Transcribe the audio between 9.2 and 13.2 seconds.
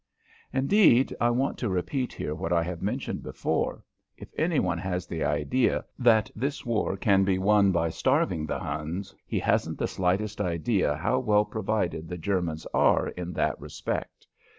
he hasn't the slightest idea how well provided the Germans are